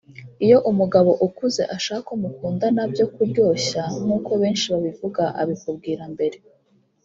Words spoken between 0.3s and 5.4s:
Iyo umugabo ukuze ashaka ko mukundana byo kuryoshya nkuko benshi babivuga